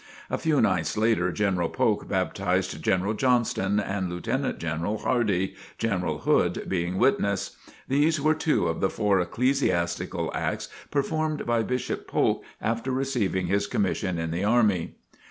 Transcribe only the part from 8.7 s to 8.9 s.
the